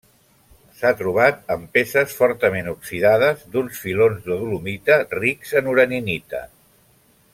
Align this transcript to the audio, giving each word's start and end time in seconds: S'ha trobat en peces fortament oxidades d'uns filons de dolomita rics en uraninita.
S'ha 0.77 0.91
trobat 1.01 1.43
en 1.55 1.65
peces 1.75 2.15
fortament 2.21 2.71
oxidades 2.73 3.43
d'uns 3.57 3.83
filons 3.83 4.25
de 4.31 4.39
dolomita 4.41 4.99
rics 5.19 5.55
en 5.61 5.71
uraninita. 5.75 6.43